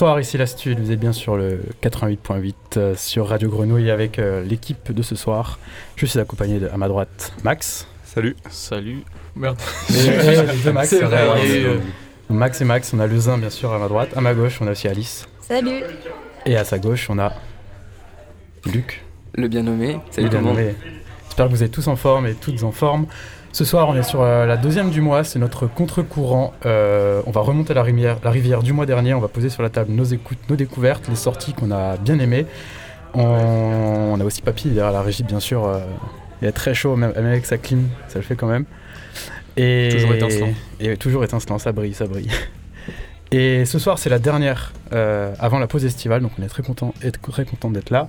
[0.00, 4.18] Bonsoir, ici la Stud, vous êtes bien sur le 88.8 euh, sur Radio Grenouille avec
[4.18, 5.58] euh, l'équipe de ce soir.
[5.96, 7.86] Je suis accompagné de, à ma droite Max.
[8.02, 8.34] Salut.
[8.48, 9.02] Salut.
[9.36, 9.58] Merde.
[9.90, 11.78] Euh, deux Max, C'est vrai, euh, euh,
[12.30, 14.16] Max et Max, on a Lezin bien sûr à ma droite.
[14.16, 15.28] À ma gauche, on a aussi Alice.
[15.42, 15.82] Salut
[16.46, 17.34] Et à sa gauche, on a
[18.72, 19.04] Luc.
[19.34, 19.98] Le bien nommé.
[20.12, 20.56] Salut Bien le monde.
[20.56, 20.74] nommé.
[21.26, 23.06] J'espère que vous êtes tous en forme et toutes en forme.
[23.52, 26.54] Ce soir, on est sur euh, la deuxième du mois, c'est notre contre-courant.
[26.66, 29.62] Euh, on va remonter la rivière, la rivière du mois dernier, on va poser sur
[29.62, 32.46] la table nos écoutes, nos découvertes, les sorties qu'on a bien aimées.
[33.12, 35.66] On, on a aussi Papy derrière la régie, bien sûr.
[35.66, 35.80] euh,
[36.42, 38.64] il est très chaud, même, même avec sa clim, ça le fait quand même.
[39.56, 40.48] Et, Toujours étincelant.
[40.78, 42.30] Et toujours étincelant, ça brille, ça brille.
[43.32, 46.64] Et ce soir, c'est la dernière euh, avant la pause estivale, donc on est très
[46.64, 46.92] content,
[47.22, 48.08] très content d'être là.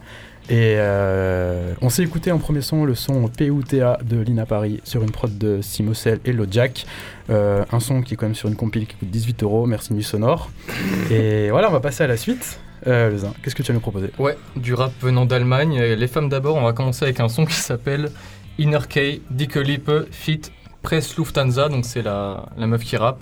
[0.49, 5.03] Et euh, on s'est écouté en premier son le son PUTA de Lina Paris sur
[5.03, 6.85] une prod de Simocel et Lojack.
[7.29, 9.93] Euh, un son qui est quand même sur une compile qui coûte 18 euros, merci
[9.93, 10.49] Nuit Sonore.
[11.11, 12.59] Et voilà, on va passer à la suite.
[12.87, 14.09] Euh, Lezin, qu'est-ce que tu as nous proposer?
[14.17, 15.79] Ouais, du rap venant d'Allemagne.
[15.79, 18.09] Les femmes d'abord, on va commencer avec un son qui s'appelle
[18.57, 20.41] Inner K, Dicke Lippe, Fit,
[20.81, 23.21] Press Lufthansa, donc c'est la, la meuf qui rappe,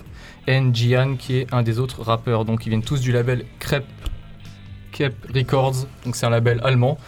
[0.50, 2.44] et Gian qui est un des autres rappeurs.
[2.44, 3.84] Donc ils viennent tous du label Crep,
[5.34, 6.98] Records, donc c'est un label allemand,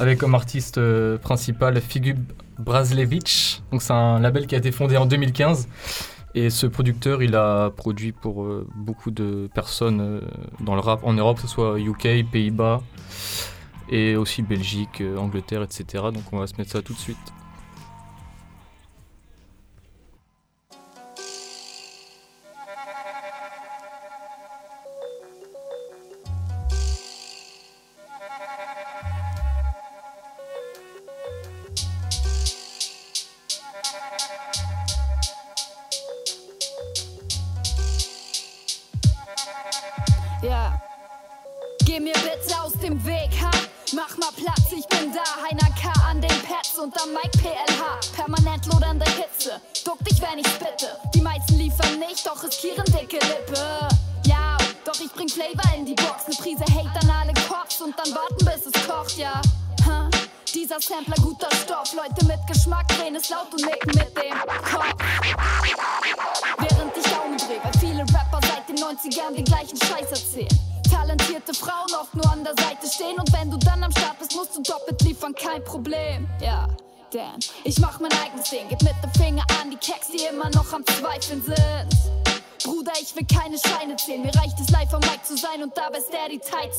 [0.00, 2.18] avec comme artiste euh, principal Figub
[2.58, 3.62] Braslevich.
[3.70, 5.68] Donc c'est un label qui a été fondé en 2015.
[6.34, 10.20] Et ce producteur, il a produit pour euh, beaucoup de personnes euh,
[10.60, 12.80] dans le rap en Europe, que ce soit UK, Pays-Bas,
[13.90, 16.04] et aussi Belgique, Angleterre, etc.
[16.04, 17.18] Donc on va se mettre ça tout de suite.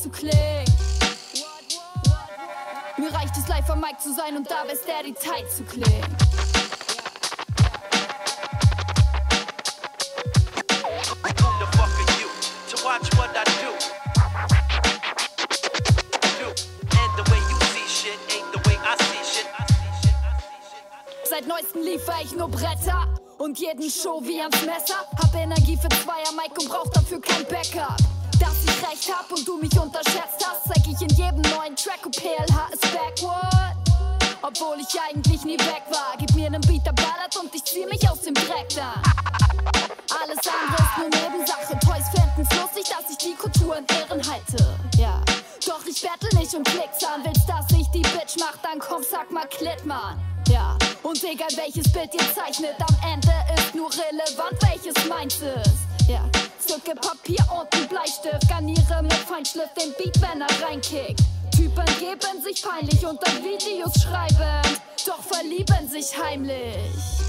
[0.04, 0.68] zu Klick.
[2.98, 5.64] Mir reicht es live am Mike zu sein und da ist der die Zeit zu
[5.64, 5.86] Klick.
[21.24, 23.08] Seit neuestem liefer ich nur Bretter
[23.38, 25.06] und jeden Show wie ans Messer.
[25.16, 28.13] Hab Energie für Zweier Mike und brauch dafür kein Backup.
[28.40, 32.04] Dass ich recht hab und du mich unterschätzt hast, zeig ich in jedem neuen Track
[32.04, 33.76] und PLH ist backward.
[34.42, 36.14] Obwohl ich eigentlich nie weg war.
[36.18, 39.02] Gib mir nen Beat, der ballert und ich zieh mich aus dem Dreck dann.
[40.20, 41.78] Alles andere ist nur Nebensache.
[41.80, 44.78] Toys fänden's lustig, dass ich die Kultur in Ehren halte.
[44.98, 45.22] Ja.
[45.66, 47.24] Doch ich bettel nicht um Klicks an.
[47.24, 50.20] Willst, dass ich die Bitch mach, dann komm, sag mal Klit, Mann.
[50.48, 50.76] Ja.
[51.02, 56.08] Und egal welches Bild ihr zeichnet, am Ende ist nur relevant, welches meins ist.
[56.08, 56.20] Ja.
[56.66, 61.20] Zücke Papier und ein Bleistift, garniere mit Feinschliff den Beat, wenn er reinkickt.
[61.54, 67.24] Typen geben sich peinlich unter Videos schreiben, doch verlieben sich heimlich.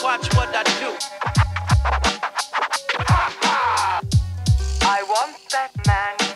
[0.00, 0.90] Watch what I do?
[4.80, 6.27] I want that man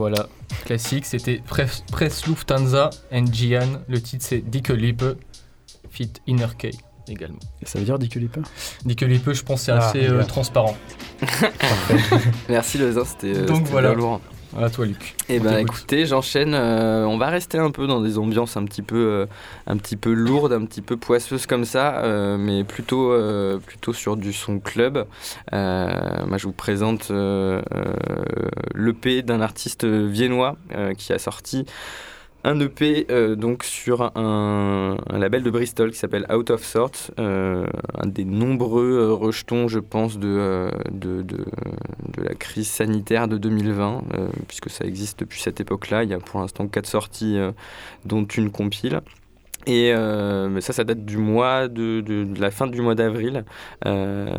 [0.00, 0.28] voilà,
[0.64, 3.82] classique, c'était Press, Lufthansa and Gian.
[3.86, 5.04] Le titre c'est Dicke Lippe,
[5.90, 6.70] fit Inner K
[7.06, 7.38] également.
[7.60, 8.38] Et ça veut dire Dick Lippe?
[8.86, 10.74] Dicke Lippe, je pense c'est Ah, assez euh, transparent.
[12.48, 13.92] Merci Lezin, c'était euh, voilà.
[13.92, 14.22] lourd.
[14.58, 15.14] À toi Luc.
[15.28, 16.54] Eh ben écoutez, j'enchaîne.
[16.54, 19.26] euh, on va rester un peu dans des ambiances un petit peu, euh,
[19.68, 23.14] un petit peu lourdes, un petit peu poisseuses comme ça, euh, mais plutôt,
[23.64, 25.06] plutôt sur du son club.
[25.52, 27.10] Moi, je vous présente
[28.74, 30.56] l'EP d'un artiste viennois
[30.98, 31.66] qui a sorti
[32.44, 37.66] un EP euh, donc sur un, label de Bristol qui s'appelle Out of Sorts, euh,
[37.94, 40.70] un des nombreux euh, rejetons, je pense, de,
[42.16, 46.04] la crise sanitaire de 2020, euh, puisque ça existe depuis cette époque-là.
[46.04, 47.38] Il y a pour l'instant quatre sorties,
[48.04, 49.00] dont une compile.
[49.66, 53.44] Et euh, ça, ça date du mois de, de- de la fin du mois d'avril.
[53.86, 54.30] Euh,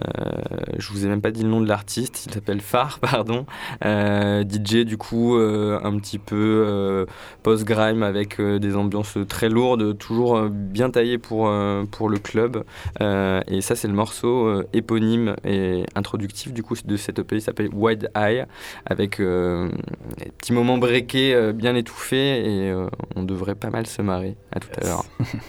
[0.77, 2.25] je vous ai même pas dit le nom de l'artiste.
[2.25, 3.45] Il s'appelle Phare, pardon.
[3.85, 7.05] Euh, DJ du coup un petit peu euh,
[7.43, 11.51] post-grime avec des ambiances très lourdes, toujours bien taillées pour,
[11.91, 12.63] pour le club.
[12.99, 17.35] Et ça, c'est le morceau éponyme et introductif du coup de cette EP.
[17.35, 18.45] Il s'appelle Wide Eye
[18.85, 22.73] avec des petits moments breakés bien étouffés et
[23.15, 24.35] on devrait pas mal se marrer.
[24.51, 25.03] À tout à l'heure.
[25.21, 25.41] うん。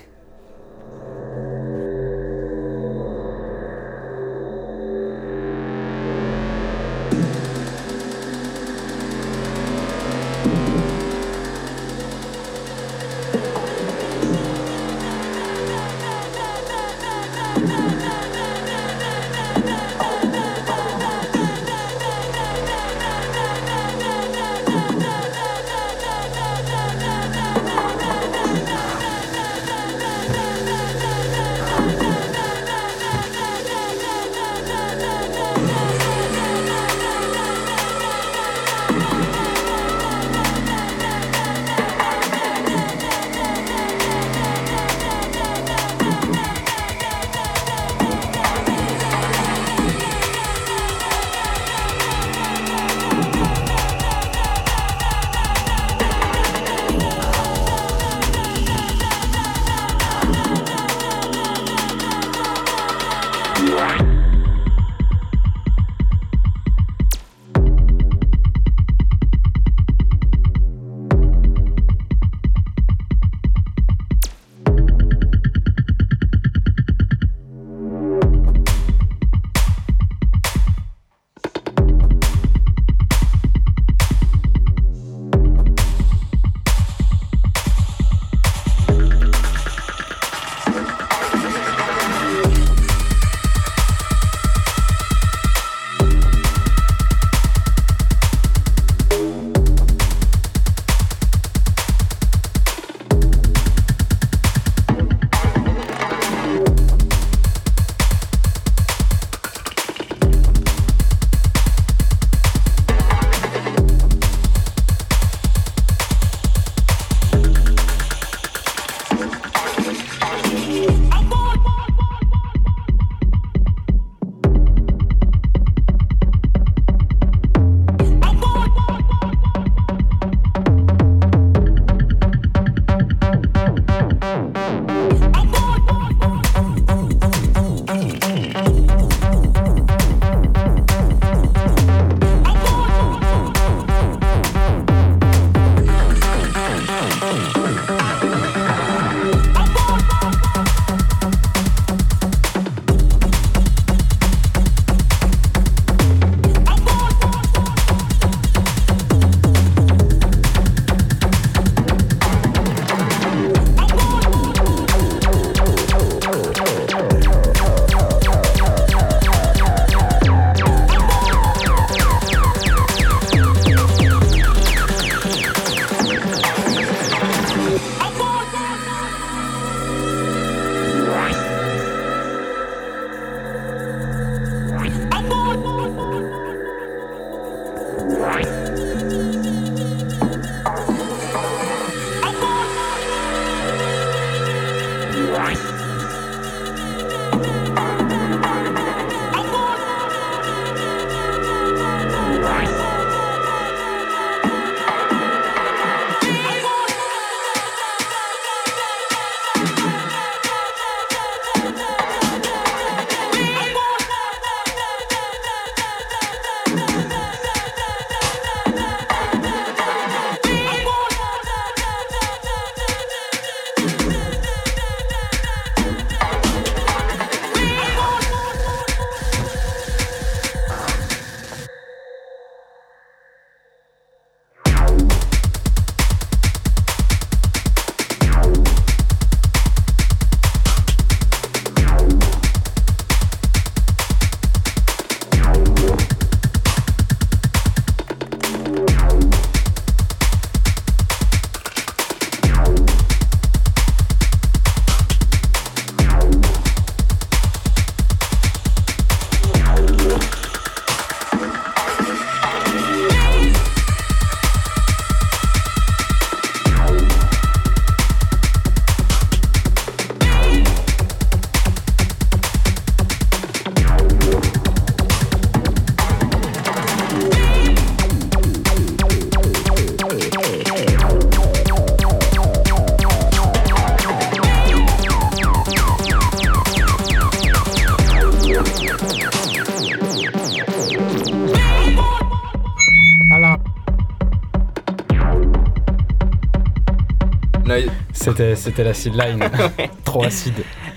[298.23, 299.41] C'était, c'était l'acid line,
[300.05, 300.55] trop acide.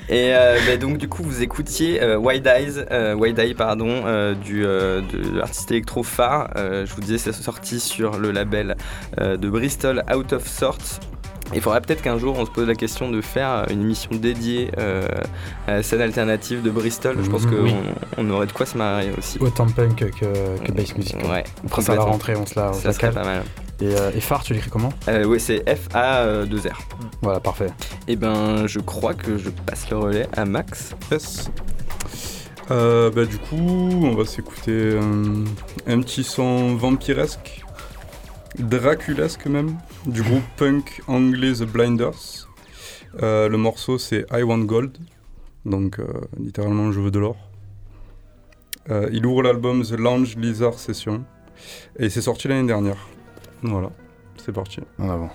[0.07, 4.03] Et euh, bah, donc du coup vous écoutiez euh, Wide Eyes, euh, Wide Eye pardon,
[4.35, 6.51] du de l'artiste électro phare.
[6.55, 8.75] je vous disais c'est sorti sur le label
[9.19, 10.99] de Bristol Out of Sorts
[11.55, 14.69] il faudra peut-être qu'un jour on se pose la question de faire une émission dédiée
[14.77, 15.07] euh,
[15.67, 17.17] à la scène alternative de Bristol.
[17.23, 17.51] Je pense Mhm.
[17.51, 17.73] qu'on Oui.
[18.17, 19.37] on aurait de quoi se marrer aussi.
[19.39, 20.25] Autant punk que,
[20.63, 21.15] que bass music.
[21.29, 23.43] Ouais, Après ça à la rentrée, on se la, on se Ça serait pas mal.
[23.81, 24.91] Et, euh, et phare, tu l'écris comment?
[25.09, 26.79] Euh, oui, c'est F-A-2-R.
[27.21, 27.67] Voilà, parfait.
[28.07, 30.95] Et ben, je crois que je passe le relais à Max.
[31.11, 31.49] Yes.
[32.71, 33.57] Euh, bah, du coup,
[34.03, 35.43] on va s'écouter un,
[35.91, 37.64] un petit son vampiresque,
[38.59, 42.47] draculesque même, du groupe punk anglais The Blinders.
[43.21, 44.97] Euh, le morceau c'est I Want Gold,
[45.65, 46.05] donc euh,
[46.37, 47.37] littéralement je veux de l'or.
[48.89, 51.23] Euh, il ouvre l'album The Lounge Lizard Session
[51.97, 53.07] et c'est sorti l'année dernière.
[53.63, 53.89] Voilà,
[54.37, 54.81] c'est parti.
[54.99, 55.31] En avant.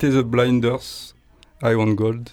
[0.00, 1.14] C'était The Blinders,
[1.62, 2.28] I Want Gold.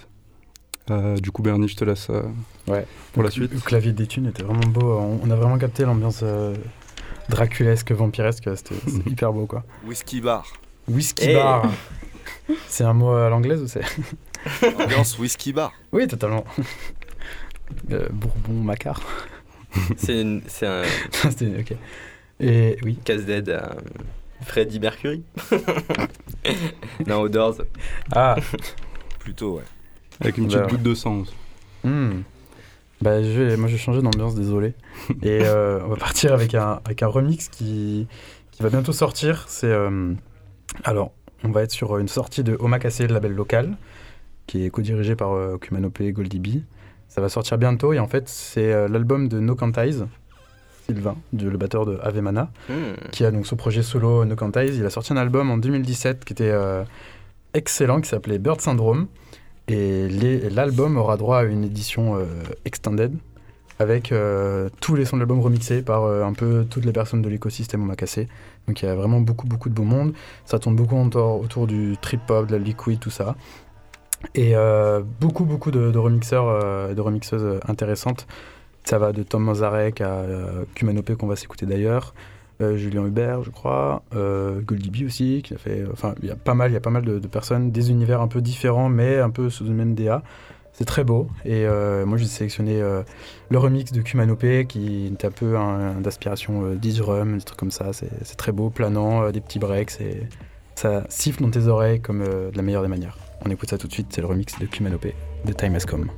[0.91, 2.23] Euh, du coup, Bernie, je te laisse euh,
[2.67, 2.85] Ouais.
[3.13, 3.51] pour la suite.
[3.53, 4.97] Le clavier des thunes était vraiment beau.
[4.97, 6.53] On, on a vraiment capté l'ambiance euh,
[7.29, 8.49] draculesque, vampiresque.
[8.57, 8.75] C'était
[9.09, 9.63] hyper beau, quoi.
[9.85, 10.45] Whisky bar.
[10.87, 11.35] Whisky Hey.
[11.35, 11.69] bar.
[12.67, 13.83] C'est un mot à l'anglaise ou c'est
[14.83, 15.71] Ambiance whisky bar.
[15.93, 16.43] Oui, totalement.
[17.91, 19.01] Euh, Bourbon Macar.
[19.95, 21.77] C'est une- c'est un C'était ok.
[22.41, 22.97] Et oui.
[23.05, 23.75] casse-dead à
[24.43, 25.23] Freddie Mercury.
[27.07, 27.55] non, aux Doors.
[28.11, 28.35] Ah.
[29.19, 29.63] Plutôt, ouais.
[30.21, 31.19] Avec une petite Bah, goutte de sang.
[31.21, 31.33] aussi.
[31.83, 32.21] Hmm.
[33.01, 34.73] Bah, je vais, moi, je vais changer d'ambiance, désolé.
[35.21, 38.07] Et euh, on va partir avec un, avec un remix qui,
[38.51, 39.45] qui va bientôt sortir.
[39.47, 39.67] C'est.
[39.67, 40.13] euh,
[40.83, 41.11] alors,
[41.43, 43.75] on va être sur une sortie de Omakase, le label local,
[44.47, 46.47] qui est co-dirigé par euh, Kumanopé et Goldie B.
[47.09, 50.07] Ça va sortir bientôt et en fait, c'est euh, l'album de No Cantize,
[50.85, 52.73] Sylvain, du- le batteur de Ave Mana, Hmm.
[53.11, 54.77] qui a donc son projet solo No Cantize.
[54.77, 56.83] Il a sorti un album en 2017 qui était euh,
[57.53, 59.07] excellent, qui s'appelait Bird Syndrome.
[59.69, 60.09] Et
[60.51, 62.25] l'album aura droit à une édition euh,
[62.65, 63.13] extended
[63.79, 67.29] avec euh, tous les sons de l'album remixés par un peu toutes les personnes de
[67.29, 68.25] l'écosystème Omakase.
[68.67, 70.13] Donc il y a vraiment beaucoup beaucoup de beau monde.
[70.45, 73.35] Ça tourne beaucoup autour, autour du trip hop, de la liquid, tout ça.
[74.35, 74.53] Et
[75.19, 78.27] beaucoup beaucoup de, de remixeurs et de remixeuses intéressantes.
[78.83, 80.65] Ça va de Tom Mazarek à euh,
[81.17, 82.13] qu'on va s'écouter d'ailleurs.
[82.61, 85.83] euh, Julien Hubert, je crois, euh, Goldie B aussi, qui a fait.
[85.91, 88.27] Enfin, il y a pas mal, y a pas mal de, personnes, des univers un
[88.27, 90.21] peu différents, mais un peu sous le même DA.
[90.73, 91.27] C'est très beau.
[91.45, 96.75] Et euh, moi, j'ai sélectionné le remix de Kumanopé, qui est un peu un, d'aspiration
[96.75, 97.91] drum, des trucs comme ça.
[97.93, 100.23] C'est très beau, planant, des petits breaks, et
[100.75, 103.17] ça siffle dans tes oreilles comme de la meilleure des manières.
[103.45, 105.13] On écoute ça tout de suite, c'est le remix de Kumanopé,
[105.45, 106.09] de Time Has Come.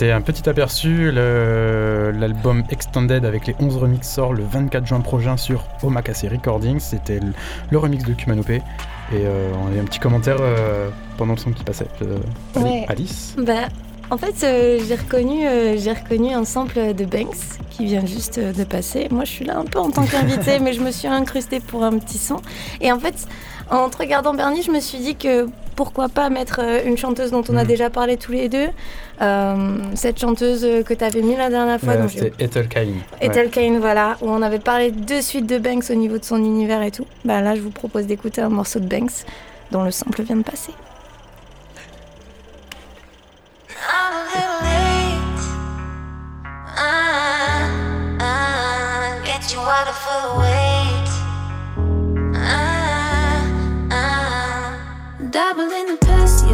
[0.00, 1.12] C'était un petit aperçu.
[1.12, 6.80] L'album Extended avec les 11 remix sort le 24 juin prochain sur Omakase Recordings.
[6.80, 7.34] C'était le,
[7.70, 8.62] le remix de Kumanopé.
[9.12, 11.86] Et euh, on a eu un petit commentaire euh, pendant le son qui passait.
[12.00, 12.16] Euh,
[12.56, 12.86] Ouais.
[12.88, 13.68] Alice Bah,
[14.10, 15.42] En fait, j'ai reconnu,
[15.76, 19.06] j'ai reconnu un sample de Banks qui vient juste de passer.
[19.10, 21.84] Moi, je suis là un peu en tant qu'invité, mais je me suis incrustée pour
[21.84, 22.40] un petit son.
[22.80, 23.26] Et en fait,
[23.70, 27.30] en te regardant Bernie, je me suis dit que pourquoi pas mettre euh, une chanteuse
[27.30, 27.66] dont on a Mhm.
[27.68, 28.68] déjà parlé tous les deux.
[29.22, 31.94] Euh, cette chanteuse que tu avais mis la dernière fois.
[31.94, 32.88] Euh, C'était Ethel Cain.
[33.20, 36.36] Ethel Kane, voilà, où on avait parlé de suite de Banks au niveau de son
[36.38, 37.06] univers et tout.
[37.24, 39.24] Bah là, je vous propose d'écouter un morceau de Banks
[39.70, 40.72] dont le sample vient de passer.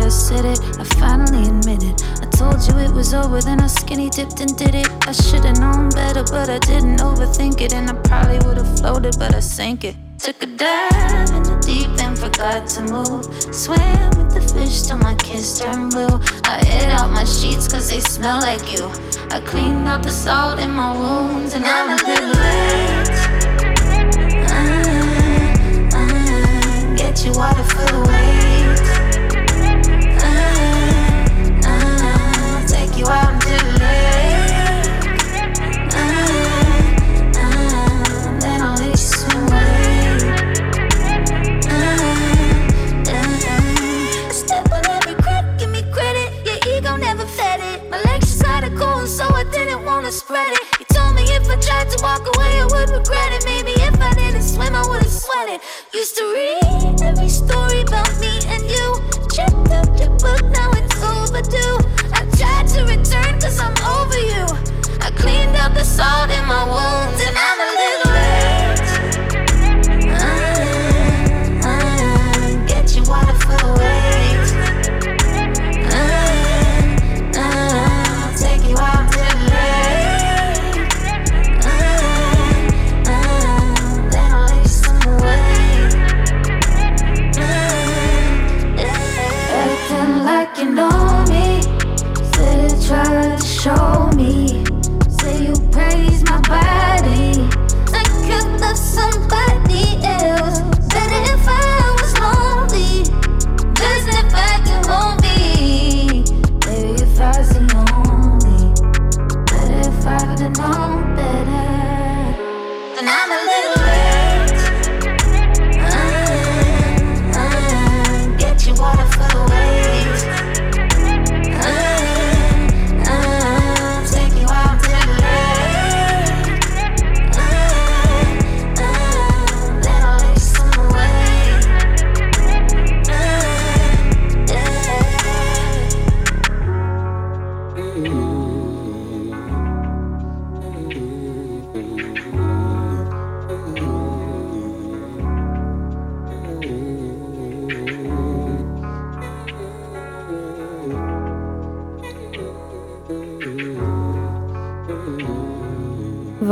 [0.07, 0.61] I said it.
[0.79, 2.01] I finally admit it.
[2.23, 4.89] I told you it was over, then I skinny dipped and did it.
[5.05, 7.75] I should've known better, but I didn't overthink it.
[7.75, 9.97] And I probably would've floated, but I sank it.
[10.21, 13.25] Took a dive in the deep end, forgot to move.
[13.53, 16.21] Swam with the fish till my kiss turned blue.
[16.45, 18.87] I ate out my sheets cause they smell like you.
[19.33, 23.11] I cleaned out the salt in my wounds, and I'm a little late.
[24.55, 28.46] Uh, uh, get you out of full weight.
[50.07, 50.61] Wanna spread it.
[50.79, 53.45] You told me if I tried to walk away, I would regret it.
[53.45, 55.61] Maybe if I didn't swim, I would've sweated.
[55.93, 58.87] Used to read every story about me and you.
[59.35, 61.79] Checked out your book, now it's overdue.
[62.15, 63.76] I tried to return cause I'm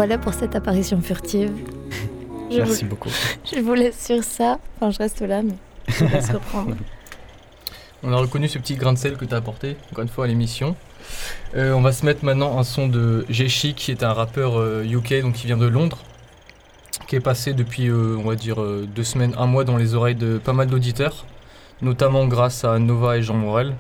[0.07, 1.51] Voilà pour cette apparition furtive.
[2.51, 3.09] Je Merci vous- beaucoup.
[3.51, 4.59] Je vous laisse sur ça.
[4.77, 5.55] Enfin, je reste là, mais
[5.89, 6.77] je vous laisse reprendre.
[8.03, 10.27] On a reconnu ce petit grain de sel que tu as apporté, encore une fois,
[10.27, 10.77] à l'émission.
[11.57, 14.85] Euh, on va se mettre maintenant un son de G-Chic, qui est un rappeur euh,
[14.85, 15.97] UK, donc qui vient de Londres,
[17.09, 19.95] qui est passé depuis, euh, on va dire, euh, deux semaines, un mois dans les
[19.95, 21.25] oreilles de pas mal d'auditeurs,
[21.81, 23.73] notamment grâce à Nova et Jean Morel,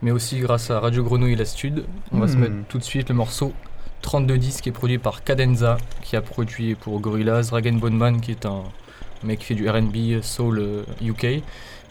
[0.00, 1.82] mais aussi grâce à Radio Grenouille et La Stud.
[2.12, 2.40] On va se Hmm.
[2.40, 3.52] mettre tout de suite le morceau
[4.02, 8.44] 3210 qui est produit par Cadenza, qui a produit pour Gorillaz, Ragen Bonman, qui est
[8.46, 8.62] un
[9.24, 11.42] mec qui fait du RB Soul euh, UK, et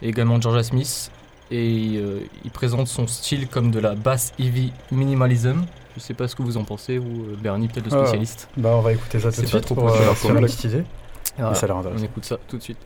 [0.04, 1.10] également Georgia Smith.
[1.50, 5.66] Et euh, il présente son style comme de la bass heavy minimalism.
[5.96, 8.48] Je sais pas ce que vous en pensez, vous, euh, Bernie, peut-être le Ah, spécialiste.
[8.56, 10.64] bah, on va écouter ça tout de suite trop pour, populaire euh, pour la petite
[10.66, 10.84] idée.
[11.38, 12.06] Et ça a l'air on intéressant.
[12.06, 12.78] écoute ça tout de suite.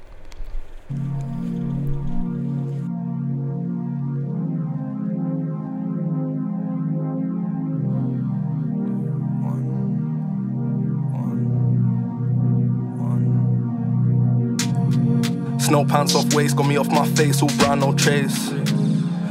[15.65, 18.49] Snow pants off waist, got me off my face, all brown, no trace.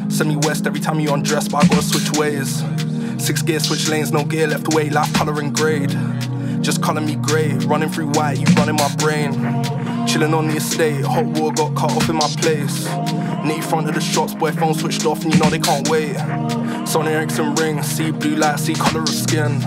[0.08, 2.64] Send me west every time you undress, but I gotta switch ways.
[3.24, 5.96] Six gear, switch lanes, no gear left away, life colouring grade.
[6.60, 9.32] Just colour me grey, running through white, you running my brain.
[10.08, 12.84] Chilling on the estate, hot water got cut off in my place.
[13.44, 16.16] Knee front of the shots, boy, phone switched off, and you know they can't wait.
[16.84, 19.60] Sony Ericsson ring, see blue light, see colour of skin.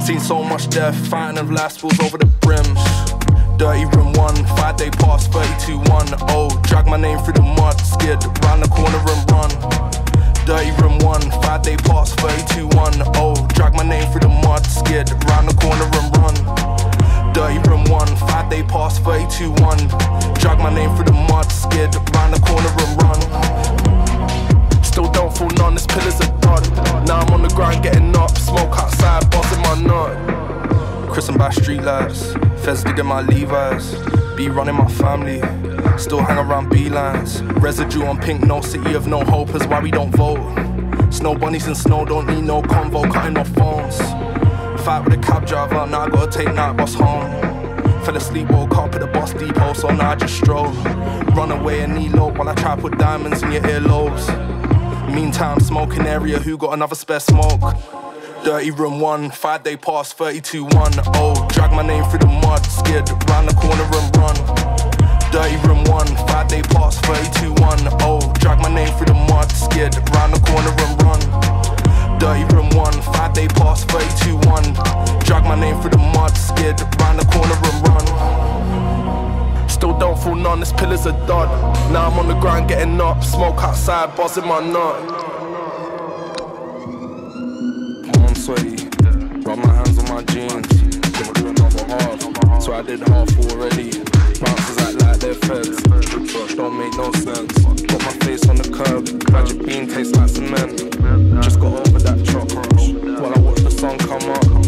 [0.00, 3.15] Seen so much death, fighting of life spills over the brims.
[3.56, 5.88] Dirty room one, five day pass, 32 1.
[6.28, 9.50] Oh, drag my name through the mud, skid round the corner and run.
[10.44, 12.92] Dirty room one, five day pass, 32 1.
[13.16, 17.32] Oh, drag my name through the mud, scared, round the corner and run.
[17.32, 19.78] Dirty room one, five day pass, 32 1.
[20.36, 23.20] Drag my name through the mud, scared, round the corner and run.
[24.84, 26.62] Still don't fall none, this pillars are done.
[27.06, 31.10] Now I'm on the grind getting up, smoke outside, bossing my nut.
[31.10, 32.34] Christened by street lights,
[32.66, 33.94] feds digging my Levi's.
[34.36, 35.38] Be running my family,
[35.96, 37.40] still hang around beelines.
[37.62, 40.42] Residue on pink, no city of no hope is why we don't vote.
[41.12, 43.96] Snow bunnies and snow don't need no convo, cutting off phones.
[44.82, 47.30] Fight with a cab driver, now I gotta take night bus home.
[48.04, 50.72] Fell asleep, woke up at the bus depot, so now I just stroll.
[51.36, 54.26] Run away and knee low while I try to put diamonds in your earlobes.
[55.14, 57.62] Meantime, smoking area, who got another spare smoke?
[58.44, 60.92] Dirty room one, five day pass, 32 1.
[61.14, 64.36] Oh, drag my name through the mud, scared, round the corner and run.
[65.32, 67.78] Dirty room one, five day pass, 32 1.
[68.02, 72.18] Oh, drag my name through the mud, scared, round the corner and run.
[72.18, 74.62] Dirty room one, five day pass, 32 1.
[75.24, 78.06] Drag my name through the mud, scared, round the corner and run.
[79.68, 81.48] Still don't fall none, this pillars are done.
[81.92, 85.15] Now I'm on the ground getting up, smoke outside, buzzing my nut.
[89.46, 90.66] Rub my hands on my jeans.
[91.12, 93.90] Gonna do another half, so I did half already.
[94.40, 95.82] Bouncers act like they're feds,
[96.54, 97.52] don't make no sense.
[97.82, 100.80] Got my face on the curb, magic bean tastes like cement.
[101.42, 102.50] Just got over that truck
[103.20, 104.65] while I watch the sun come up.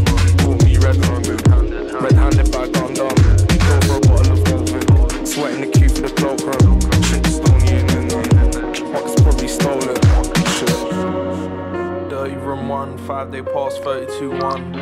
[13.08, 14.80] Five day pass, 32 1.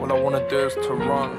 [0.00, 1.30] All I wanna do is to run.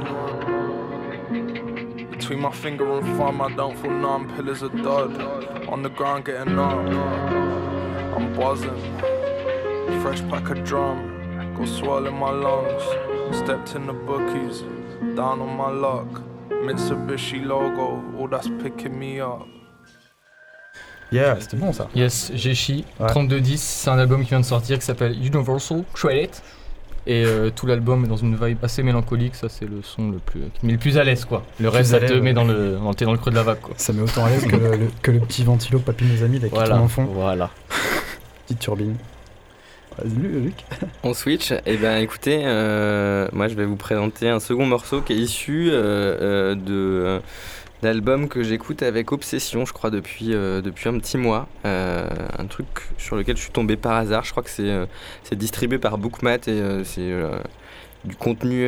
[2.11, 5.19] Between my finger and thumb, I don't feel numb, pillars are dud.
[5.67, 6.77] On the ground getting up.
[8.15, 8.81] I'm buzzing.
[10.03, 10.99] Fresh pack of drum,
[11.55, 12.83] go swirling my lungs.
[13.35, 14.61] Stepped in the bookies,
[15.15, 16.21] down on my luck.
[16.49, 17.87] Mitsubishi logo,
[18.19, 19.47] all that's picking me up.
[21.13, 21.87] Yeah, c'était bon ça.
[21.95, 23.07] Yes, Jeshi, Ouais.
[23.07, 26.29] 3210, c'est un album qui vient de sortir qui s'appelle Universal Credit.
[27.05, 30.19] Et euh, tout l'album est dans une vibe assez mélancolique, ça c'est le son le
[30.19, 31.43] plus, qui me met le plus à l'aise quoi.
[31.59, 32.33] Le reste à ça te met ouais.
[32.33, 33.73] dans le, dans, t'es dans le creux de la vague quoi.
[33.77, 36.39] Ça met autant à l'aise que le, le- que le petit ventilo papy nos amis
[36.39, 37.03] là, qui Voilà, tourne en fond.
[37.03, 37.49] voilà.
[38.47, 38.95] Petite turbine.
[39.97, 40.53] Vas-y, Luc.
[41.03, 41.51] On switch.
[41.65, 45.69] Et ben écoutez, euh, moi je vais vous présenter un second morceau qui est issu
[45.71, 45.75] euh,
[46.21, 47.21] euh, de
[47.85, 51.47] euh, d'album que j'écoute avec obsession, je crois depuis euh, depuis un petit mois.
[51.65, 52.67] Euh, un truc
[52.97, 54.23] sur lequel je suis tombé par hasard.
[54.25, 54.85] Je crois que c'est euh,
[55.33, 57.11] distribué par Bookmat et euh, c'est
[58.05, 58.67] du contenu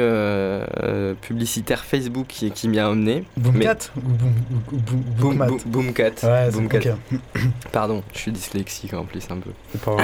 [1.22, 3.26] publicitaire Facebook qui, qui m'y a emmené.
[3.36, 4.34] Boomcat ou Boom-
[4.72, 6.04] ou- ou Boom- Boom- Bookmat Boom- Boomcat.
[6.24, 6.78] Ouais, c'est- Boomcat.
[6.78, 7.20] ok.
[7.74, 9.50] Pardon, je suis dyslexique en plus un peu.
[9.84, 9.98] Pas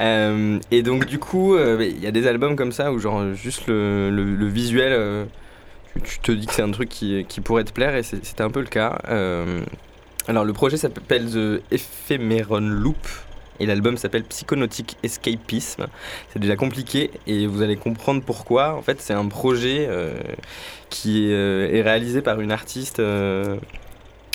[0.70, 4.10] et donc du coup, il y a des albums comme ça où genre juste le,
[4.10, 5.26] le- le visuel,
[6.02, 8.60] tu, te dis que c'est un truc qui, pourrait te plaire et c'était un peu
[8.60, 8.98] le cas.
[9.08, 9.62] Euh,
[10.26, 13.06] alors le projet s'appelle The Ephemeron Loop
[13.60, 15.86] et l'album s'appelle Psychonautic Escapism.
[16.32, 18.74] C'est déjà compliqué et vous allez comprendre pourquoi.
[18.74, 20.14] En fait, c'est un projet euh,
[20.90, 23.00] qui est, euh, est réalisé par une artiste.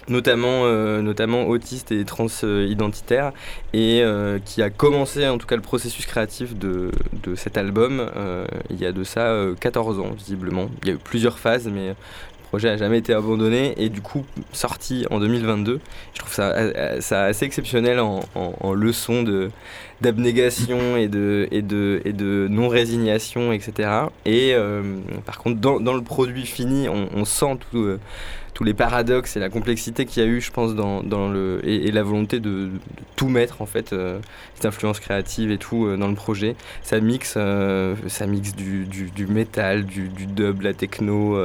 [0.07, 3.31] Notamment, euh, notamment autiste et transidentitaire,
[3.73, 6.91] et euh, qui a commencé en tout cas le processus créatif de,
[7.35, 10.69] cet album euh, il y a de ça euh, 14 ans visiblement.
[10.83, 11.95] Il y a eu plusieurs phases, mais
[12.53, 15.79] projet n'a jamais été abandonné, et du coup sorti en 2022.
[16.13, 19.49] Je trouve ça, euh, ça assez exceptionnel en, en- leçon de
[20.01, 23.89] d'abnégation et de, et de, et de non-résignation, etc.
[24.25, 24.83] Et euh,
[25.25, 27.99] par contre, dans, le produit fini, on, sent tout, euh,
[28.53, 31.59] tous les paradoxes et la complexité qu'il y a eu, je pense, dans, dans le,
[31.63, 32.69] et, la volonté de,
[33.15, 34.19] tout mettre, en fait, euh,
[34.55, 36.55] cette influence créative et tout euh, dans le projet.
[36.83, 41.35] Ça mixe, euh, ça mixe du, du, du métal, du dub, la techno.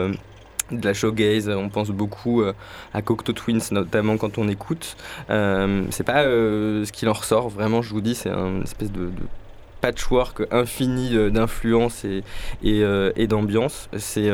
[0.71, 2.53] De la showgaze, on pense beaucoup euh,
[2.95, 4.97] à Cocteau Twins notamment quand on écoute.
[5.31, 8.93] Euh, c'est pas euh, ce qu'il en ressort, vraiment je vous dis, c'est un espèce
[8.93, 9.11] de,
[9.81, 13.89] patchwork infini euh, d'influences et, d'ambiance.
[13.97, 14.31] C'est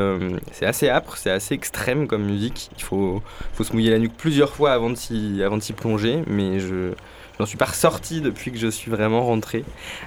[0.62, 2.70] assez âpre, c'est assez extrême comme musique.
[2.78, 3.22] Il faut,
[3.60, 6.92] se mouiller la nuque plusieurs fois avant de s'y plonger, mais je
[7.40, 9.64] j'en suis pas ressorti depuis que je suis vraiment rentré.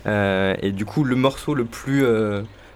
[0.08, 2.04] Et du coup, le morceau le plus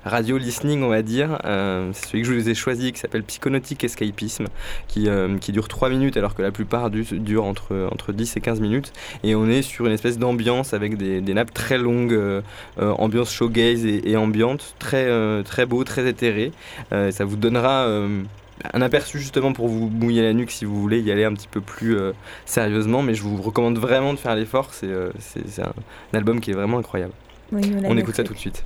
[0.05, 3.23] radio listening, on va dire, euh, c'est celui que je vous ai choisi qui s'appelle
[3.23, 4.45] Psychonautic Escapism,
[4.87, 8.37] qui, euh, qui dure 3 minutes alors que la plupart du, durent entre, entre 10
[8.37, 8.93] et 15 minutes.
[9.23, 12.41] Et on est sur une espèce d'ambiance avec des, des nappes très longues, euh,
[12.77, 15.07] ambiance showgaze et, et ambiante, très,
[15.43, 16.51] très beau, très éthéré.
[16.91, 17.87] Ça vous donnera.
[18.73, 21.47] un aperçu justement pour vous mouiller la nuque si vous voulez y aller un petit
[21.47, 22.13] peu plus euh,
[22.45, 24.73] sérieusement, mais je vous recommande vraiment de faire l'effort.
[24.73, 25.11] C'est euh,
[25.59, 27.13] un, un album qui est vraiment incroyable.
[27.51, 28.63] Oui, On écoute ça tout de suite.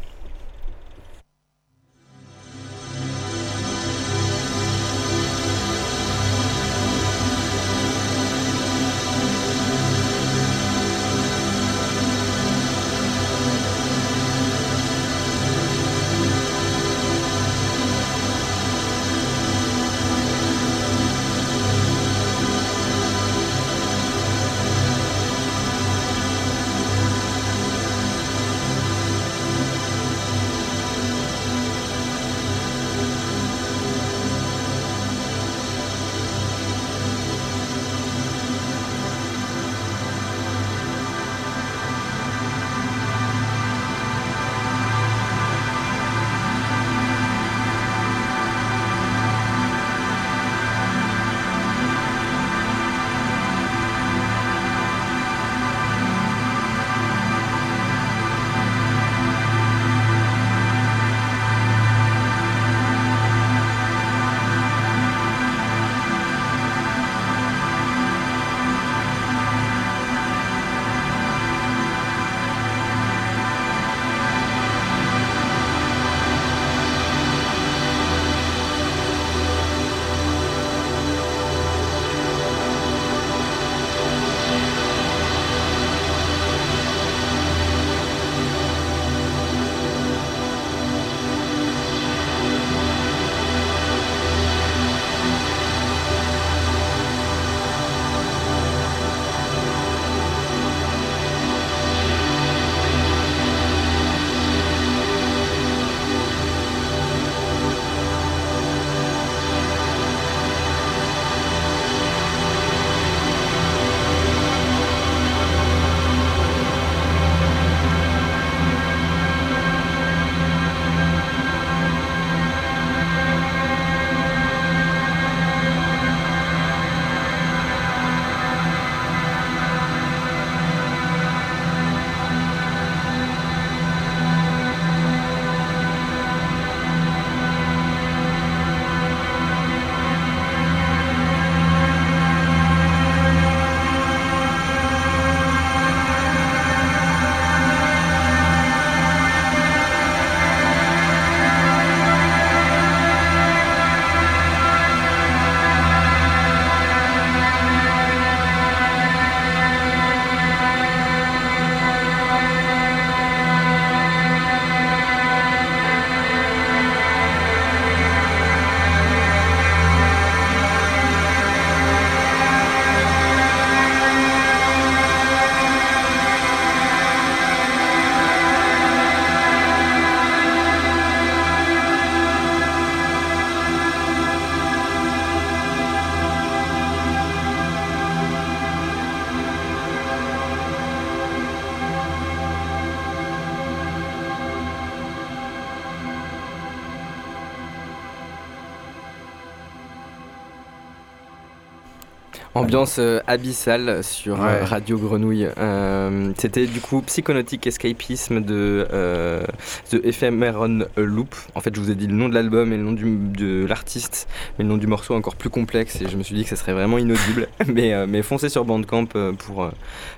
[202.55, 204.63] Ambiance euh, abyssale sur euh, Ouais.
[204.63, 205.47] Radio Grenouille.
[205.57, 209.45] Euh, C'était du coup Psychonautic Escapism de euh,
[209.91, 211.35] The Ephemeron Loop.
[211.53, 213.65] En fait, je vous ai dit le nom de l'album et le nom du- de
[213.65, 214.27] l'artiste,
[214.57, 216.55] mais le nom du morceau encore plus complexe et je me suis dit que ça
[216.55, 217.47] serait vraiment inaudible.
[217.67, 219.69] mais, mais foncez sur Bandcamp pour,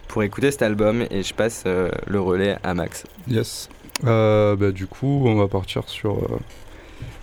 [0.07, 3.03] pour écouter cet album et je passe le relais à Max.
[3.27, 3.67] Yes.
[4.03, 6.17] Bah, du coup, on va partir sur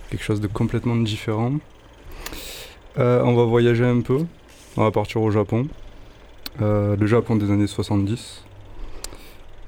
[0.09, 1.53] quelque chose de complètement différent.
[2.97, 4.19] On va voyager un peu.
[4.77, 5.67] On va partir au Japon.
[6.61, 8.43] Euh, le Japon des années 70.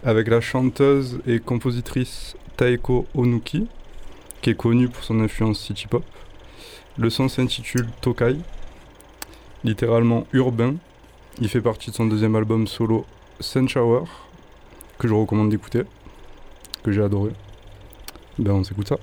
[0.03, 3.67] Avec la chanteuse et compositrice Taeko Onuki,
[4.41, 6.03] qui est connue pour son influence city pop.
[6.97, 8.35] Le son s'intitule Tokai,
[9.63, 10.75] littéralement urbain.
[11.39, 13.05] Il fait partie de son deuxième album solo
[13.39, 14.03] Sun Shower,
[14.99, 15.83] que je recommande d'écouter
[16.83, 17.31] que j'ai adoré.
[18.39, 18.97] Ben on s'écoute ça.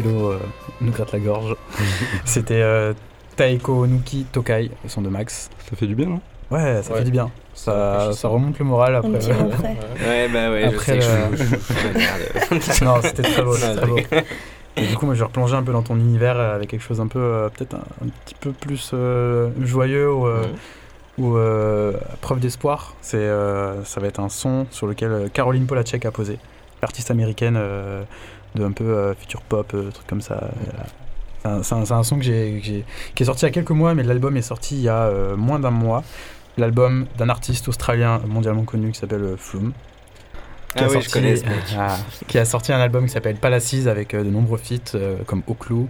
[0.00, 0.38] Euh, ventilo euh,
[0.80, 1.54] nous gratte la gorge.
[2.24, 2.92] C'était euh,
[3.36, 5.50] Taeko Nuki Tokai, le son de Max.
[5.70, 6.20] Ça fait du bien, non?
[6.50, 6.98] Ouais, ça Ouais.
[6.98, 7.30] fait du bien.
[7.54, 9.10] Ça, ça remonte le moral après.
[9.10, 9.74] petit refrain.
[10.06, 12.82] Ouais, bah ouais, je Après sais que le- je je- je- je- merde.
[12.82, 13.96] non, c'était très beau, c'était très beau.
[14.76, 16.82] Et du coup, moi, je vais replonger un peu dans ton univers euh, avec quelque
[16.82, 20.44] chose un peu, euh, peut-être un, un petit peu plus euh, joyeux ou, euh,
[21.18, 22.94] ou euh, preuve d'espoir.
[23.02, 26.38] C'est, euh, ça va être un son sur lequel euh, Caroline Polacek a posé,
[26.80, 28.02] l'artiste américaine euh,
[28.54, 30.34] de un peu euh, future pop, euh, truc comme ça.
[30.34, 32.84] Euh, c'est un- C'est un, son que j'ai,
[33.14, 35.02] qui est sorti il y a quelques mois, mais l'album est sorti il y a
[35.04, 36.02] euh, moins d'un mois.
[36.58, 39.72] L'album d'un artiste australien mondialement connu qui s'appelle Flume.
[40.76, 41.54] Ah oui, je connais ce mec.
[41.78, 41.96] Ah,
[42.28, 45.42] qui a sorti un album qui s'appelle Palaces avec euh, de nombreux feats euh, comme
[45.46, 45.88] Oclou,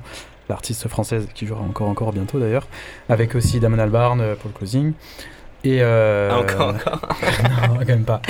[0.49, 2.67] l'artiste française qui jouera encore encore bientôt d'ailleurs,
[3.09, 4.93] avec aussi Damon Albarn pour le closing.
[5.65, 7.09] Et euh, Ah, encore, encore.
[7.69, 8.21] non, quand même pas.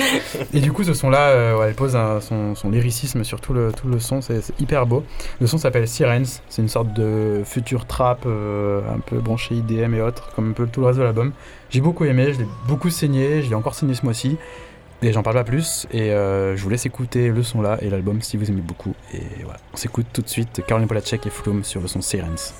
[0.53, 3.53] Et du coup, ce son-là, euh, ouais, elle pose un- son, son lyricisme sur tout
[3.53, 5.03] le, tout le son, c'est hyper beau.
[5.41, 9.95] Le son s'appelle Sirens, c'est une sorte de futur trap euh, un peu branché IDM
[9.95, 11.31] et autres, comme un peu tout le reste de l'album.
[11.71, 14.37] J'ai beaucoup aimé, je l'ai beaucoup saigné, je l'ai encore saigné ce mois-ci.
[15.01, 17.89] Et j'en parle pas plus, et euh, je vous laisse écouter le son là et
[17.89, 18.93] l'album si vous aimez beaucoup.
[19.13, 22.53] Et voilà, on s'écoute tout de suite Caroline Polacek et Flume sur le son Sirens.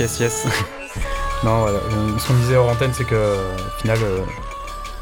[0.00, 0.46] Yes, yes, yes,
[1.44, 1.78] non, voilà.
[2.18, 4.22] Ce qu'on disait hors antenne, c'est que euh, au final, euh,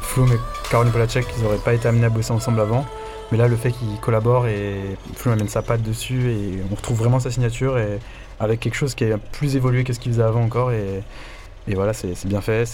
[0.01, 2.85] Flume et Caroline Polacek, ils n'auraient pas été amenés à bosser ensemble avant.
[3.31, 4.75] Mais là, le fait qu'ils collaborent et
[5.15, 7.97] Flume amène sa patte dessus et on retrouve vraiment sa signature et
[8.39, 10.69] avec quelque chose qui est plus évolué que ce qu'il faisait avant encore.
[10.71, 11.01] Et,
[11.67, 12.65] et voilà, c'est bien fait.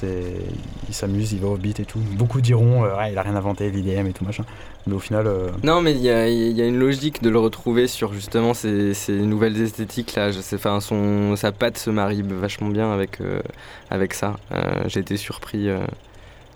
[0.88, 2.00] Il s'amuse, il va au beat et tout.
[2.00, 4.44] Beaucoup diront, euh, Ouais, il a rien inventé, l'IDM et tout machin.
[4.88, 7.30] Mais au final, euh, Non, mais il y a, il y a une logique de
[7.30, 10.32] le retrouver sur justement ces, ces nouvelles esthétiques là.
[10.32, 13.42] Je sais, enfin, son, sa patte se marie vachement bien avec, euh,
[13.92, 14.38] avec ça.
[14.52, 15.86] Euh, J'ai été surpris euh,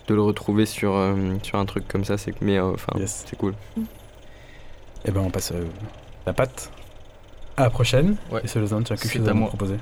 [0.08, 1.14] de le retrouver sur, euh,
[1.44, 2.18] sur un truc comme ça.
[2.18, 3.54] C'est mais euh, enfin, c'est cool.
[5.06, 5.64] Et ben on passe euh,
[6.26, 6.70] la patte
[7.56, 8.16] à la prochaine.
[8.32, 8.40] Ouais.
[8.42, 9.48] Et c'est le zone, tu as quelque chose à, à moi.
[9.48, 9.76] proposer.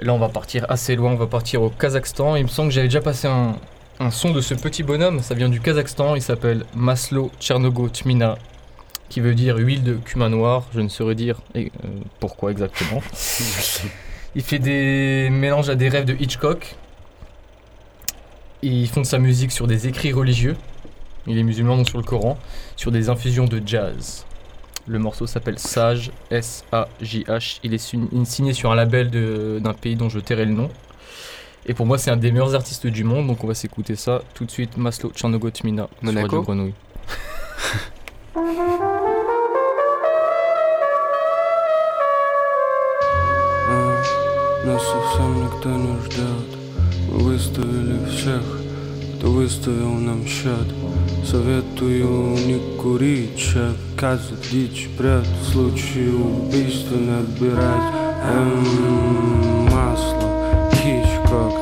[0.00, 2.36] Là, on va partir assez loin, on va partir au Kazakhstan.
[2.36, 3.56] Il me semble que j'avais déjà passé un,
[4.00, 5.20] un son de ce petit bonhomme.
[5.20, 6.16] Ça vient du Kazakhstan.
[6.16, 8.36] Il s'appelle Maslo Tchernogo Tmina,
[9.08, 10.64] qui veut dire huile de cumin noir.
[10.74, 11.68] Je ne saurais dire euh,
[12.18, 13.02] pourquoi exactement.
[14.36, 16.74] Il fait des mélanges à des rêves de Hitchcock.
[18.62, 20.56] Il fonde sa musique sur des écrits religieux.
[21.26, 22.36] Il est musulman, donc sur le Coran,
[22.76, 24.26] sur des infusions de jazz.
[24.87, 27.59] Le morceau s'appelle Sage, S-A-J-H.
[27.63, 30.69] Il est su- signé sur un label de- d'un pays dont je tairai le nom.
[31.65, 34.21] Et pour moi, c'est un des meilleurs artistes du monde, donc on va s'écouter ça
[34.33, 34.77] tout de suite.
[34.77, 36.73] Maslo Tchernogotmina sur Monaco Radio Grenouille.
[44.65, 46.59] Нас совсем никто не ждет
[47.11, 48.41] Мы выставили всех,
[49.17, 50.67] кто выставил нам счет
[51.26, 61.52] Советую не курить, чекаться дичь Бред в убийства набирать Эм, масло, Хичкок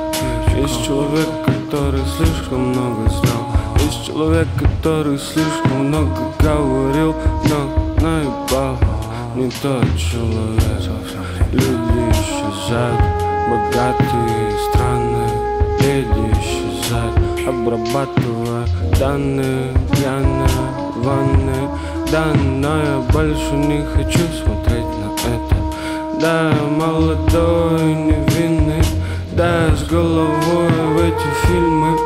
[0.56, 3.48] Есть человек, который слишком много знал.
[3.76, 7.14] Есть человек, который слишком много говорил.
[7.48, 8.78] Но наебал
[9.34, 10.92] не тот человек.
[11.52, 13.00] Люди исчезают,
[13.48, 15.32] богатые страны Леди
[16.93, 18.66] исчезают, обрабатывая
[18.99, 20.49] данные Пьяные
[20.97, 21.68] ванны,
[22.11, 25.57] да, но я больше не хочу смотреть на это.
[26.20, 28.82] Да, молодой невинный.
[29.32, 31.99] Да, с головой в эти фильмы.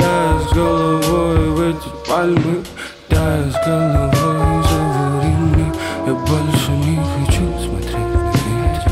[0.00, 2.62] Да, с головой в эти пальмы.
[3.08, 4.80] Да, с головой за
[5.18, 5.72] время
[6.06, 8.30] Я больше не хочу смотреть на
[8.72, 8.90] это.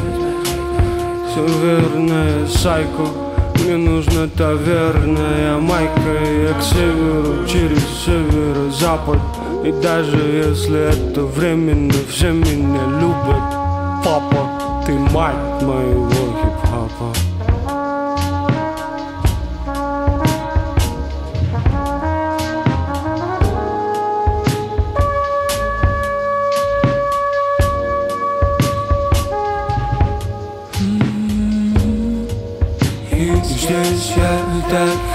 [1.35, 3.30] Северная сайко
[3.61, 6.01] мне нужна таверная майка
[6.49, 9.21] Я к северу через северо-запад
[9.65, 13.43] И даже если это временно Все меня любят.
[14.05, 17.13] Папа, ты мать моего хип-хопа
[34.71, 35.10] that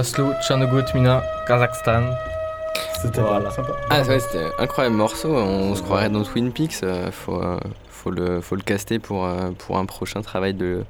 [0.00, 2.14] Maslo Tchernogotmina, Kazakhstan.
[3.02, 3.50] C'était Voilà.
[3.50, 3.72] sympa.
[3.90, 7.60] Ah ouais, c'était un incroyable morceau, on se croirait dans Twin Peaks, euh, faut, euh,
[7.90, 10.84] faut, le, faut le caster pour, euh, pour un prochain travail de,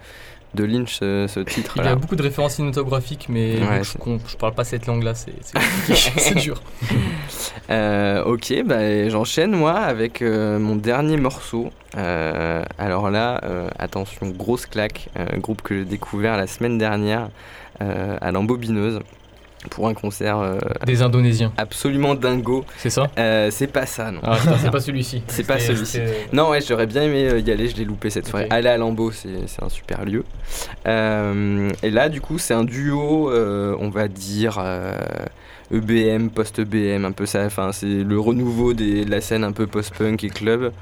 [0.55, 3.93] de Lynch, ce, ce titre Il y a beaucoup de références cinématographiques, mais Ouais, je,
[4.27, 5.15] je parle pas cette langue-là,
[5.95, 6.61] c'est dur.
[7.71, 11.71] Euh, ok, bah, j'enchaîne moi avec euh, mon dernier morceau.
[11.97, 13.41] Euh, alors là,
[13.79, 17.29] attention, grosse claque, groupe que j'ai découvert la semaine dernière
[17.81, 19.01] à l'embobineuse
[19.69, 21.53] pour un concert euh, Des Indonésiens.
[21.59, 22.65] absolument dingo.
[22.79, 24.21] C'est ça Euh, C'est pas ça, non.
[24.23, 25.23] Ah, c'est pas celui-ci.
[25.29, 25.99] C'est pas celui-ci.
[26.33, 28.47] Non, ouais, j'aurais bien aimé euh, y aller, je l'ai loupé cette soirée.
[28.47, 28.53] Ok.
[28.55, 29.29] Aller à Lambeau, c'est
[29.63, 30.25] un super lieu.
[30.87, 34.59] Euh, et là, du coup, c'est un duo, on va dire
[35.73, 37.45] EBM, post-EBM, un peu ça.
[37.45, 40.73] Enfin, c'est le renouveau des- de la scène un peu post-punk et club.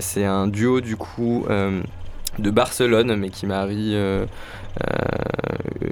[0.00, 1.46] C'est un duo, du coup.
[2.40, 4.24] de Barcelone, mais qui marie euh,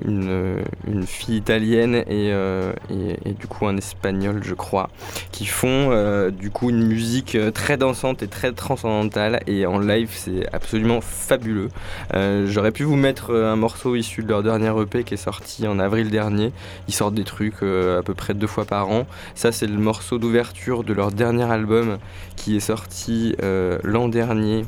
[0.05, 4.91] une, une fille italienne et, euh, et, et du coup un espagnol, je crois,
[5.31, 9.43] qui font euh, du coup une musique euh, très dansante et très transcendantale.
[9.47, 11.69] Et en live, c'est absolument fabuleux.
[12.15, 15.19] Euh, J'aurais pu vous mettre euh, un morceau issu de leur dernier EP qui est
[15.19, 16.53] sorti en avril dernier.
[16.89, 19.07] Ils sortent des trucs euh, à peu près deux fois par an.
[19.35, 21.99] Ça, c'est le morceau d'ouverture de leur dernier album
[22.37, 24.65] qui est sorti euh, l'an dernier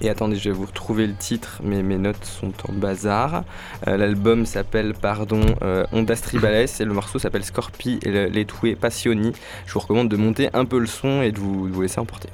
[0.00, 3.44] Et attendez, je vais vous retrouver le titre, mais mes notes sont en bazar.
[3.86, 8.44] Euh, L'album s'appelle, pardon, euh, Ondas Tribales et le morceau s'appelle Scorpi et le- les
[8.44, 9.32] Toués Passioni.
[9.66, 12.28] Je vous recommande de monter un peu le son et de vous, laisser emporter.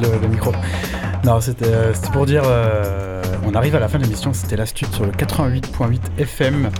[0.00, 0.52] Le, micro.
[1.24, 4.90] Non, c'était euh, pour dire, euh, on arrive à la fin de l'émission, c'était l'astuce
[4.90, 6.70] sur le 88.8 FM.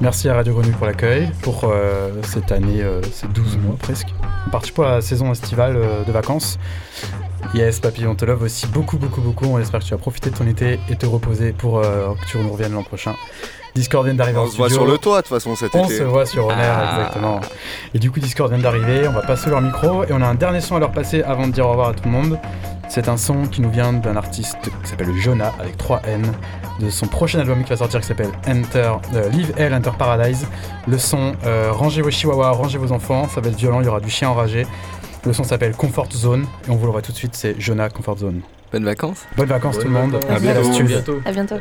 [0.00, 4.08] Merci à Radio Grenouille pour l'accueil, pour euh, cette année, ces 12 mois presque.
[4.46, 6.58] On participe à la saison estivale de vacances.
[7.54, 9.46] Yes, Papy, on te love aussi beaucoup, beaucoup, beaucoup.
[9.46, 12.38] On espère que tu vas profiter de ton été et te reposer pour que tu
[12.38, 13.14] nous reviennes l'an prochain.
[13.74, 15.84] Discord vient d'arriver On en se voit sur le toit, de toute façon, cet On
[15.84, 15.98] été.
[15.98, 16.94] se voit sur Honor, Ah.
[16.98, 17.40] exactement.
[17.94, 19.08] Et du coup, Discord vient d'arriver.
[19.08, 21.46] On va passer leur micro et on a un dernier son à leur passer avant
[21.48, 22.38] de dire au revoir à tout le monde.
[22.88, 26.22] C'est un son qui nous vient d'un artiste qui s'appelle Jonah avec 3 N
[26.80, 30.46] de son prochain album qui va sortir qui s'appelle Enter euh, Live Hell Enter Paradise.
[30.86, 33.88] Le son euh, rangez vos chihuahuas, rangez vos enfants, ça va être violent, il y
[33.88, 34.66] aura du chien enragé.
[35.24, 37.88] Le son s'appelle Comfort Zone et on vous le voit tout de suite, c'est Jonah
[37.88, 38.42] Comfort Zone.
[38.70, 39.24] Bonnes vacances.
[39.36, 40.20] Bonnes vacances tout le monde.
[40.28, 40.60] À bientôt.
[40.68, 40.92] l'astuce.
[41.24, 41.56] À bientôt.